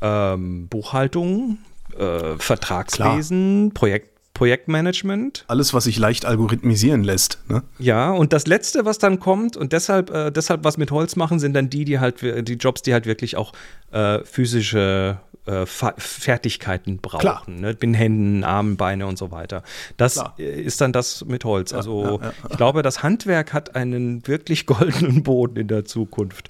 [0.02, 1.58] ähm, Buchhaltung,
[1.96, 5.44] äh, Vertragswesen, Projekt, Projektmanagement.
[5.48, 7.38] Alles, was sich leicht algorithmisieren lässt.
[7.48, 7.62] Ne?
[7.78, 11.38] Ja, und das letzte, was dann kommt, und deshalb, äh, deshalb was mit Holz machen,
[11.38, 13.52] sind dann die, die halt, die Jobs, die halt wirklich auch
[13.90, 17.20] äh, physische äh, Fertigkeiten brauchen.
[17.20, 17.42] Klar.
[17.46, 17.76] Ne?
[17.80, 19.62] Mit Händen, Armen, Beine und so weiter.
[19.96, 20.34] Das Klar.
[20.38, 21.72] ist dann das mit Holz.
[21.72, 22.32] also ja, ja.
[22.50, 26.48] ich glaube, das Handwerk hat einen wirklich goldenen Boden in der Zukunft,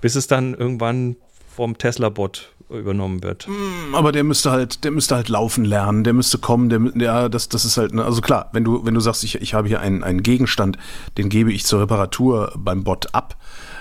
[0.00, 1.16] bis es dann irgendwann
[1.54, 3.48] vom Tesla-Bot übernommen wird.
[3.92, 7.48] Aber der müsste halt, der müsste halt laufen lernen, der müsste kommen, der, ja, das,
[7.48, 9.80] das ist halt, ne, also klar, wenn du, wenn du sagst, ich, ich habe hier
[9.80, 10.76] einen, einen Gegenstand,
[11.16, 13.36] den gebe ich zur Reparatur beim Bot ab,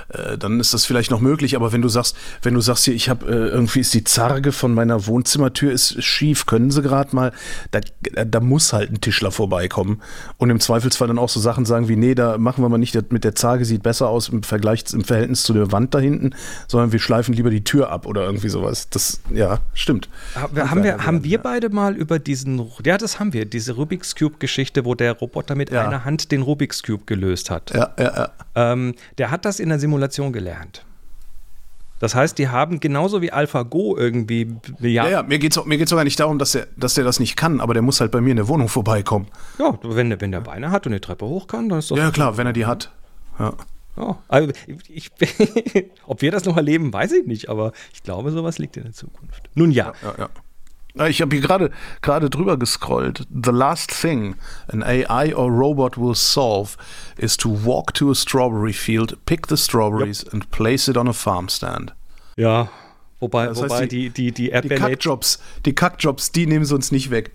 [0.09, 2.93] äh, dann ist das vielleicht noch möglich, aber wenn du sagst, wenn du sagst hier,
[2.93, 7.15] ich habe, äh, irgendwie ist die Zarge von meiner Wohnzimmertür ist schief, können sie gerade
[7.15, 7.31] mal,
[7.71, 7.79] da,
[8.25, 10.01] da muss halt ein Tischler vorbeikommen
[10.37, 13.11] und im Zweifelsfall dann auch so Sachen sagen wie, nee, da machen wir mal nicht,
[13.11, 16.31] mit der Zarge sieht besser aus im Vergleich, im Verhältnis zu der Wand da hinten,
[16.67, 18.89] sondern wir schleifen lieber die Tür ab oder irgendwie sowas.
[18.89, 20.09] Das, ja, stimmt.
[20.35, 23.73] Haben wir, haben wir, haben wir beide mal über diesen, ja, das haben wir, diese
[23.73, 25.85] Rubik's Cube-Geschichte, wo der Roboter mit Ja.
[25.85, 27.71] einer Hand den Rubik's Cube gelöst hat.
[27.73, 28.29] Ja, ja, ja.
[28.55, 29.96] Ähm, der hat das in der Simulation
[30.31, 30.83] gelernt.
[31.99, 35.11] Das heißt, die haben genauso wie AlphaGo irgendwie Ja, Milliarden.
[35.13, 37.19] ja, mir geht's auch, mir geht's auch gar nicht darum, dass der, dass der das
[37.19, 39.27] nicht kann, aber der muss halt bei mir in der Wohnung vorbeikommen.
[39.57, 41.97] Ja, wenn, der- wenn der Beine hat und eine Treppe hoch kann, dann ist das.
[41.97, 42.91] Ja, klar, wenn er die hat.
[43.39, 43.53] Ja.
[43.97, 44.51] Ja, also
[44.89, 45.09] ich,
[46.05, 48.93] ob wir das noch erleben, weiß ich nicht, aber ich glaube, sowas liegt in der
[48.93, 49.49] Zukunft.
[49.55, 50.19] Nun ja, Ja, ja.
[50.19, 50.29] Ja,
[51.09, 53.27] Ich habe hier gerade gerade drüber gescrollt.
[53.31, 54.35] The last thing
[54.71, 56.77] an AI or robot will solve
[57.17, 61.13] is to walk to a strawberry field, pick the strawberries and place it on a
[61.13, 61.93] farm stand.
[62.35, 62.69] ja.
[63.19, 64.75] Wobei, Das heißt, wobei die- die, die, die Die.
[64.75, 67.31] Kackjobs, die Kackjobs, die nehmen sie uns nicht weg.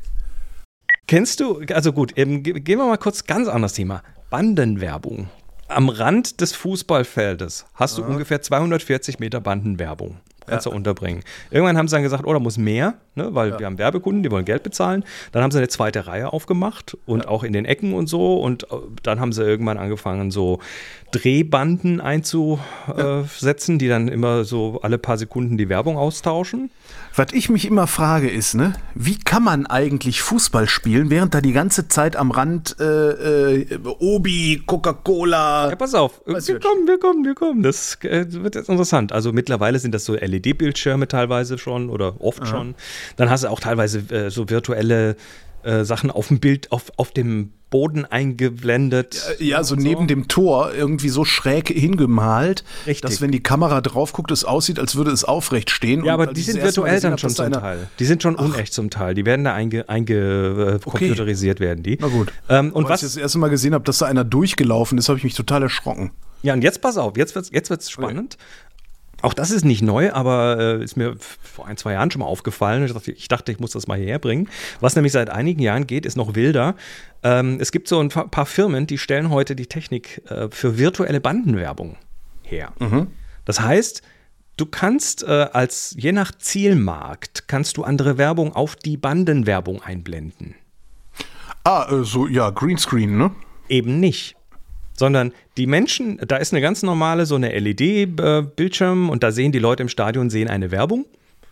[1.09, 4.03] Kennst du, also gut, ge- gehen wir mal kurz ganz anderes Thema.
[4.31, 5.29] Bandenwerbung.
[5.66, 10.18] Am Rand des Fußballfeldes hast du ungefähr 240 Meter Bandenwerbung.
[10.46, 11.25] Kannst du unterbringen.
[11.51, 14.31] Irgendwann haben sie dann gesagt, oh, da muss mehr, ne, weil wir haben Werbekunden, die
[14.31, 15.05] wollen Geld bezahlen.
[15.33, 18.37] Dann haben sie eine zweite Reihe aufgemacht und auch in den Ecken und so.
[18.37, 20.59] Und äh, dann haben sie irgendwann angefangen, so
[21.12, 26.70] Drehbanden einzusetzen, die dann immer so alle paar Sekunden die Werbung austauschen.
[27.14, 31.42] Was ich mich immer frage ist, ne, wie kann man eigentlich Fußball spielen, während da
[31.42, 35.68] die ganze Zeit am Rand äh, äh, Obi, Coca-Cola.
[35.68, 36.22] Ja, pass auf.
[36.25, 37.62] Wir kommen, wir kommen, wir kommen.
[37.62, 39.12] Das äh, wird jetzt interessant.
[39.12, 42.75] Also mittlerweile sind das so LED-Bildschirme teilweise schon oder oft schon.
[43.17, 45.17] Dann hast du auch teilweise äh, so virtuelle
[45.62, 49.23] äh, Sachen auf dem Bild, auf, auf dem Boden eingeblendet.
[49.38, 53.01] Ja, so neben dem Tor irgendwie so schräg hingemalt, Richtig.
[53.01, 56.05] dass wenn die Kamera drauf guckt, es aussieht, als würde es aufrecht stehen.
[56.05, 57.88] Ja, aber die sind virtuell dann schon zum Teil.
[57.99, 59.15] Die sind schon unecht zum Teil.
[59.15, 61.97] Die werden da einge, einge äh, computerisiert werden die.
[62.01, 62.31] Na gut.
[62.49, 63.15] Ähm, und als ich was?
[63.15, 66.11] das erste Mal gesehen habe, dass da einer durchgelaufen ist, habe ich mich total erschrocken.
[66.43, 68.37] Ja, und jetzt pass auf, jetzt wird's, jetzt wird's spannend.
[69.23, 72.27] Auch das ist nicht neu, aber äh, ist mir vor ein, zwei Jahren schon mal
[72.27, 72.85] aufgefallen.
[72.85, 74.49] Ich dachte, ich dachte, ich muss das mal hierher bringen.
[74.81, 76.75] Was nämlich seit einigen Jahren geht, ist noch wilder.
[77.23, 80.77] Ähm, es gibt so ein pa- paar Firmen, die stellen heute die Technik äh, für
[80.77, 81.97] virtuelle Bandenwerbung
[82.43, 82.73] her.
[83.45, 84.03] Das heißt,
[84.57, 90.57] du kannst äh, als je nach Zielmarkt kannst du andere Werbung auf die Bandenwerbung einblenden.
[91.65, 93.31] Ah, äh, so, ja, Greenscreen, ne?
[93.69, 94.35] Eben nicht.
[95.03, 99.59] Sondern die Menschen, da ist eine ganz normale, so eine LED-Bildschirm und da sehen die
[99.59, 101.07] Leute im Stadion sehen eine Werbung.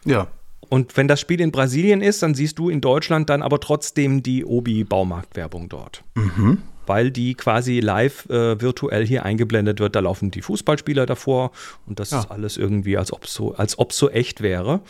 [0.04, 0.28] Ja.
[0.68, 4.22] Und wenn das Spiel in Brasilien ist, dann siehst du in Deutschland dann aber trotzdem
[4.22, 6.04] die Obi-Baumarktwerbung dort.
[6.86, 9.96] Weil die quasi live äh, virtuell hier eingeblendet wird.
[9.96, 11.50] Da laufen die Fußballspieler davor
[11.86, 12.20] und das Ja.
[12.20, 14.80] ist alles irgendwie, als ob so, als ob so echt wäre.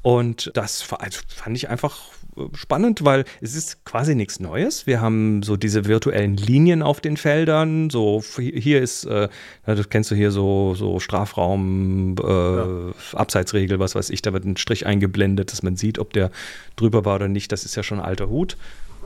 [0.00, 2.17] Und das also fand ich einfach äh,
[2.54, 4.86] spannend, weil es ist quasi nichts Neues.
[4.86, 7.90] Wir haben so diese virtuellen Linien auf den Feldern.
[7.90, 9.28] So hier ist, äh,
[9.66, 12.92] das kennst du hier so, so Strafraum, äh, ja.
[13.14, 16.30] Abseitsregel, was weiß ich, da wird ein Strich eingeblendet, dass man sieht, ob der
[16.76, 17.52] drüber war oder nicht.
[17.52, 18.56] Das ist ja schon ein alter Hut.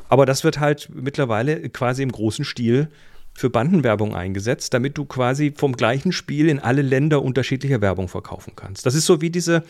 [0.08, 2.88] Aber das wird halt mittlerweile quasi im großen Stil
[3.34, 8.52] für Bandenwerbung eingesetzt, damit du quasi vom gleichen Spiel in alle Länder unterschiedliche Werbung verkaufen
[8.54, 8.84] kannst.
[8.84, 9.64] Das ist so wie diese,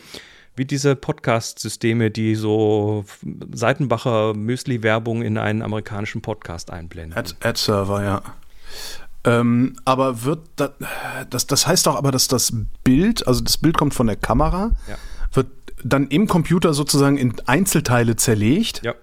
[0.55, 3.05] wie diese Podcast-Systeme, die so
[3.53, 7.17] Seitenbacher Müsli-Werbung in einen amerikanischen Podcast einblenden.
[7.41, 8.21] Ad-Server, ja.
[9.25, 10.71] Ähm, aber wird das,
[11.29, 14.71] das, das heißt doch aber, dass das Bild, also das Bild kommt von der Kamera,
[14.87, 14.95] ja.
[15.31, 15.47] wird
[15.83, 18.93] dann im Computer sozusagen in Einzelteile zerlegt ja.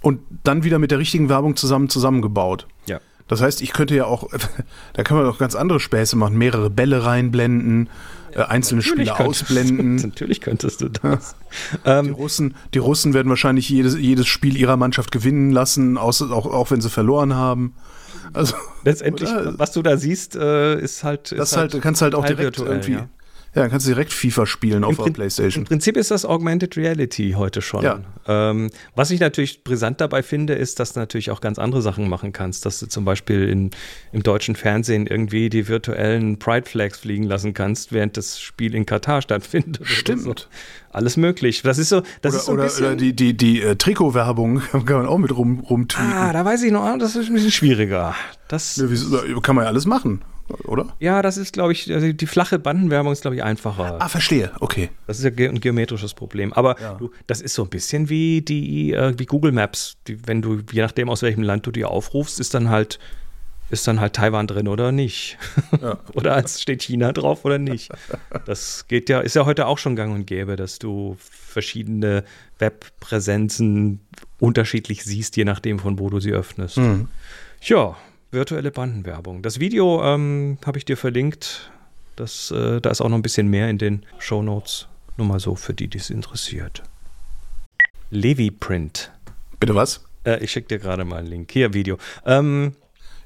[0.00, 2.66] und dann wieder mit der richtigen Werbung zusammen zusammengebaut.
[2.86, 3.00] Ja.
[3.28, 4.28] Das heißt, ich könnte ja auch,
[4.94, 7.90] da kann man auch ganz andere Späße machen, mehrere Bälle reinblenden,
[8.34, 9.96] äh, einzelne natürlich Spiele ausblenden.
[10.02, 11.36] natürlich könntest du das.
[11.84, 16.20] die, ähm, Russen, die Russen werden wahrscheinlich jedes, jedes Spiel ihrer Mannschaft gewinnen lassen, auch,
[16.20, 17.74] auch, auch wenn sie verloren haben.
[18.32, 19.58] Also, Letztendlich, oder?
[19.58, 21.32] was du da siehst, äh, ist halt.
[21.32, 22.92] Ist das halt, halt, kannst halt auch direkt irgendwie.
[22.92, 23.08] Ja.
[23.54, 25.62] Ja, dann kannst du direkt FIFA spielen auf der Playstation.
[25.62, 27.84] Im Prinzip ist das Augmented Reality heute schon.
[27.84, 28.00] Ja.
[28.26, 32.08] Ähm, was ich natürlich brisant dabei finde, ist, dass du natürlich auch ganz andere Sachen
[32.08, 32.66] machen kannst.
[32.66, 33.70] Dass du zum Beispiel in,
[34.10, 38.86] im deutschen Fernsehen irgendwie die virtuellen Pride Flags fliegen lassen kannst, während das Spiel in
[38.86, 39.86] Katar stattfindet.
[39.86, 40.22] Stimmt.
[40.22, 40.34] So.
[40.90, 41.62] Alles möglich.
[41.62, 43.76] Das ist so, das oder, ist so ein oder, bisschen, oder die, die, die äh,
[43.76, 46.12] Trikotwerbung kann man auch mit rum, rumtweeten.
[46.12, 48.16] Ah, da weiß ich noch, das ist ein bisschen schwieriger.
[48.48, 48.86] Das ja,
[49.42, 50.22] kann man ja alles machen
[50.64, 50.94] oder?
[51.00, 53.96] Ja, das ist, glaube ich, also die flache Bandenwerbung ist, glaube ich, einfacher.
[54.00, 54.90] Ah, verstehe, okay.
[55.06, 56.52] Das ist ja ein geometrisches Problem.
[56.52, 56.94] Aber ja.
[56.94, 59.96] du, das ist so ein bisschen wie die, äh, wie Google Maps.
[60.06, 62.98] Die, wenn du, je nachdem, aus welchem Land du die aufrufst, ist dann halt,
[63.70, 65.38] ist dann halt Taiwan drin oder nicht.
[65.80, 65.98] Ja.
[66.14, 67.90] oder als steht China drauf oder nicht.
[68.44, 72.24] Das geht ja, ist ja heute auch schon gang und gäbe, dass du verschiedene
[72.58, 74.00] Webpräsenzen
[74.38, 76.76] unterschiedlich siehst, je nachdem, von wo du sie öffnest.
[76.76, 77.08] Mhm.
[77.62, 77.96] Ja,
[78.34, 79.42] virtuelle Bandenwerbung.
[79.42, 81.70] Das Video ähm, habe ich dir verlinkt.
[82.16, 84.88] Das, äh, da ist auch noch ein bisschen mehr in den Show Notes.
[85.16, 86.82] Nur mal so für die, die es interessiert.
[88.10, 89.12] Levi Print.
[89.58, 90.04] Bitte was?
[90.24, 91.50] Äh, ich schicke dir gerade mal einen Link.
[91.52, 91.98] Hier, Video.
[92.26, 92.74] Ähm,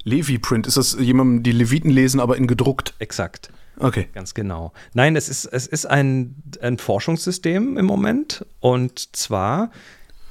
[0.03, 2.93] Levi Print, ist das jemandem, die Leviten lesen, aber in gedruckt?
[2.99, 3.51] Exakt.
[3.77, 4.07] Okay.
[4.13, 4.73] Ganz genau.
[4.93, 8.45] Nein, es ist, es ist ein, ein Forschungssystem im Moment.
[8.59, 9.71] Und zwar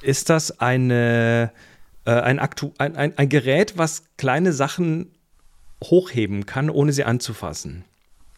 [0.02, 1.50] ist das eine
[2.04, 5.12] äh, ein, Aktu ein, ein, ein Gerät, was kleine Sachen
[5.82, 7.84] hochheben kann, ohne sie anzufassen.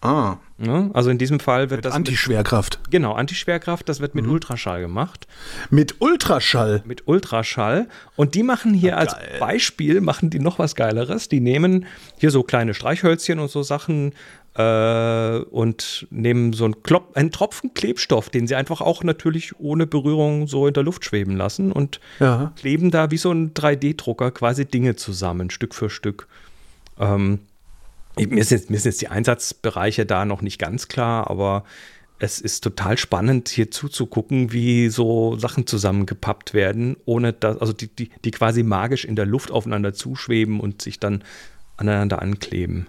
[0.03, 0.37] Ah.
[0.63, 1.95] Ja, also in diesem Fall wird mit das.
[1.95, 2.81] Antischwerkraft.
[2.83, 4.33] Mit, genau, Antischwerkraft, das wird mit mhm.
[4.33, 5.27] Ultraschall gemacht.
[5.71, 6.83] Mit Ultraschall?
[6.85, 7.89] Mit Ultraschall.
[8.15, 11.29] Und die machen hier ah, als Beispiel, machen die noch was Geileres.
[11.29, 11.87] Die nehmen
[12.19, 14.13] hier so kleine Streichhölzchen und so Sachen,
[14.55, 19.87] äh, und nehmen so einen, Klop einen Tropfen Klebstoff, den sie einfach auch natürlich ohne
[19.87, 22.53] Berührung so in der Luft schweben lassen und ja.
[22.57, 26.27] kleben da wie so ein 3D-Drucker quasi Dinge zusammen, Stück für Stück.
[26.99, 27.41] Ähm,
[28.16, 31.64] mir, sind jetzt, mir sind jetzt die Einsatzbereiche da noch nicht ganz klar, aber
[32.18, 37.88] es ist total spannend, hier zuzugucken, wie so Sachen zusammengepappt werden, ohne dass, also die,
[37.88, 41.25] die, die quasi magisch in der Luft aufeinander zuschweben und sich dann
[41.79, 42.88] aneinander ankleben.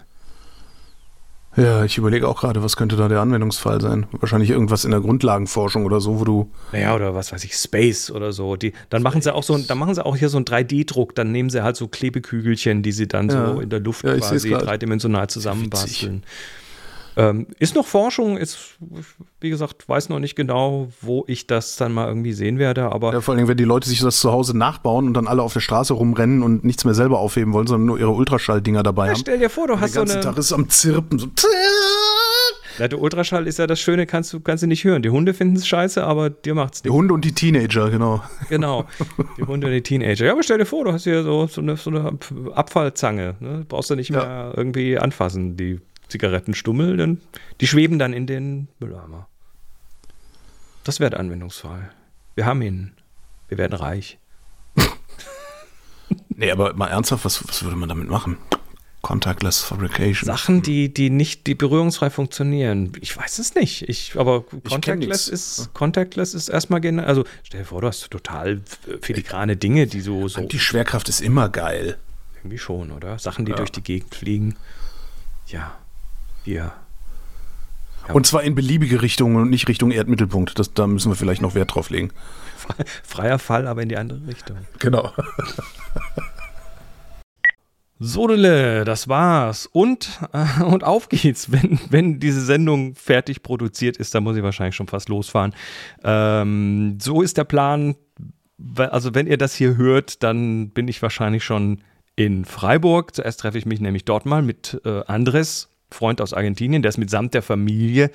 [1.57, 4.05] Ja, ich überlege auch gerade, was könnte da der Anwendungsfall sein?
[4.11, 6.51] Wahrscheinlich irgendwas in der Grundlagenforschung oder so, wo du.
[6.71, 8.55] Naja, oder was weiß ich, Space oder so.
[8.55, 11.31] Die, dann machen sie auch so, dann machen sie auch hier so einen 3D-Druck, dann
[11.31, 13.53] nehmen sie halt so Klebekügelchen, die sie dann ja.
[13.53, 16.23] so in der Luft ja, quasi dreidimensional zusammenbasteln.
[17.17, 18.77] Ähm, ist noch Forschung, ist,
[19.39, 23.13] wie gesagt, weiß noch nicht genau, wo ich das dann mal irgendwie sehen werde, aber.
[23.13, 25.53] Ja, vor allem, wenn die Leute sich das zu Hause nachbauen und dann alle auf
[25.53, 29.13] der Straße rumrennen und nichts mehr selber aufheben wollen, sondern nur ihre Ultraschalldinger dabei ja,
[29.13, 29.19] haben.
[29.19, 30.19] Stell dir vor, du hast so eine.
[30.19, 31.27] Tag ist am Zirpen, so.
[32.77, 35.01] Ja, der Ultraschall ist ja das Schöne, kannst du, kannst du nicht hören.
[35.01, 36.83] Die Hunde finden es scheiße, aber dir macht's nichts.
[36.83, 38.23] Die Hunde und die Teenager, genau.
[38.49, 38.85] Genau,
[39.37, 40.25] die Hunde und die Teenager.
[40.25, 42.17] Ja, aber stell dir vor, du hast hier so, so, eine, so eine
[42.53, 43.35] Abfallzange.
[43.39, 43.65] Ne?
[43.67, 44.25] Brauchst du nicht ja.
[44.25, 45.79] mehr irgendwie anfassen, die
[46.11, 47.21] Zigarettenstummel, denn
[47.59, 49.27] die schweben dann in den Mülleimer.
[50.83, 51.91] Das wäre der Anwendungsfall.
[52.35, 52.93] Wir haben ihn.
[53.47, 54.17] Wir werden reich.
[56.29, 58.37] nee, aber mal ernsthaft, was, was würde man damit machen?
[59.01, 60.25] Contactless Fabrication.
[60.27, 62.91] Sachen, die, die nicht, die berührungsfrei funktionieren.
[63.01, 63.89] Ich weiß es nicht.
[63.89, 67.03] Ich, aber Contactless ist, Contactless ist erstmal genau.
[67.03, 68.61] Also stell dir vor, du hast total
[69.01, 70.27] filigrane Dinge, die so.
[70.27, 71.97] so die Schwerkraft ist immer geil.
[72.37, 73.17] Irgendwie schon, oder?
[73.17, 73.57] Sachen, die ja.
[73.57, 74.55] durch die Gegend fliegen.
[75.47, 75.77] Ja.
[76.45, 76.73] Ja.
[78.07, 78.13] ja.
[78.13, 80.57] Und zwar in beliebige Richtungen und nicht Richtung Erdmittelpunkt.
[80.57, 82.11] Das, da müssen wir vielleicht noch Wert drauf legen.
[83.03, 84.57] Freier Fall, aber in die andere Richtung.
[84.79, 85.11] Genau.
[88.03, 89.67] Sodele, das war's.
[89.67, 91.51] Und, äh, und auf geht's.
[91.51, 95.53] Wenn, wenn diese Sendung fertig produziert ist, dann muss ich wahrscheinlich schon fast losfahren.
[96.03, 97.95] Ähm, so ist der Plan.
[98.75, 101.81] Also, wenn ihr das hier hört, dann bin ich wahrscheinlich schon
[102.15, 103.15] in Freiburg.
[103.15, 106.97] Zuerst treffe ich mich nämlich dort mal mit äh, Andres, Freund aus Argentinien, der ist
[106.97, 108.11] mitsamt der Familie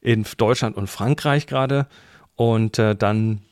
[0.00, 1.86] in Deutschland und Frankreich gerade.
[2.34, 3.42] Und äh, dann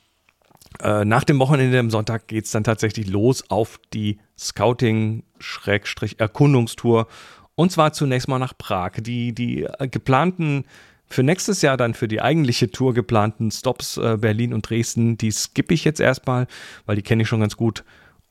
[0.80, 7.08] äh, nach dem Wochenende am Sonntag geht es dann tatsächlich los auf die Scouting-Erkundungstour.
[7.54, 8.92] Und zwar zunächst mal nach Prag.
[8.98, 10.64] Die, die äh, geplanten,
[11.06, 15.30] für nächstes Jahr dann für die eigentliche Tour geplanten Stops äh, Berlin und Dresden, die
[15.30, 16.46] skippe ich jetzt erstmal,
[16.86, 17.84] weil die kenne ich schon ganz gut.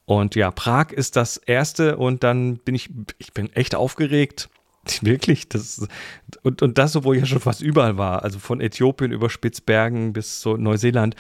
[0.06, 4.50] Und ja, Prag ist das erste und dann bin ich, ich bin echt aufgeregt.
[5.02, 5.88] Wirklich, das
[6.42, 10.42] und, und das, obwohl ja schon fast überall war, also von Äthiopien über Spitzbergen bis
[10.42, 11.16] so Neuseeland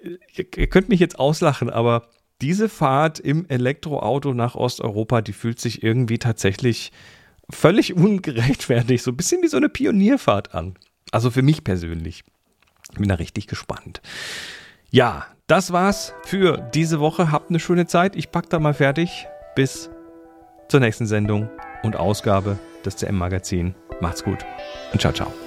[0.00, 2.08] ihr, ihr könnt mich jetzt auslachen, aber
[2.40, 6.92] diese Fahrt im Elektroauto nach Osteuropa, die fühlt sich irgendwie tatsächlich
[7.48, 10.74] völlig ungerechtfertigt, so ein bisschen wie so eine Pionierfahrt an.
[11.12, 12.24] Also für mich persönlich.
[12.92, 14.00] Ich bin da richtig gespannt.
[14.90, 17.30] Ja, das war's für diese Woche.
[17.30, 18.16] Habt eine schöne Zeit.
[18.16, 19.26] Ich pack da mal fertig.
[19.54, 19.90] Bis
[20.68, 21.48] zur nächsten Sendung
[21.82, 23.74] und Ausgabe des CM Magazin.
[24.00, 24.44] Macht's gut
[24.92, 25.45] und ciao, ciao.